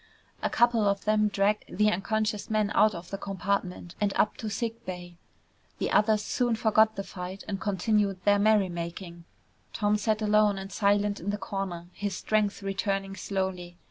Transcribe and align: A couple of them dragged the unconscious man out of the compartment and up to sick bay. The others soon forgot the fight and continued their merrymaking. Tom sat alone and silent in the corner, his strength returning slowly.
A 0.41 0.49
couple 0.49 0.83
of 0.89 1.05
them 1.05 1.27
dragged 1.27 1.77
the 1.77 1.91
unconscious 1.91 2.49
man 2.49 2.71
out 2.73 2.95
of 2.95 3.11
the 3.11 3.19
compartment 3.19 3.93
and 4.01 4.11
up 4.15 4.35
to 4.37 4.49
sick 4.49 4.83
bay. 4.83 5.19
The 5.77 5.91
others 5.91 6.23
soon 6.23 6.55
forgot 6.55 6.95
the 6.95 7.03
fight 7.03 7.43
and 7.47 7.61
continued 7.61 8.19
their 8.25 8.39
merrymaking. 8.39 9.25
Tom 9.73 9.97
sat 9.97 10.23
alone 10.23 10.57
and 10.57 10.71
silent 10.71 11.19
in 11.19 11.29
the 11.29 11.37
corner, 11.37 11.89
his 11.93 12.15
strength 12.17 12.63
returning 12.63 13.15
slowly. 13.15 13.77